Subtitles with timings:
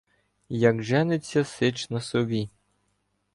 [0.49, 2.49] Як жениться сич на сові.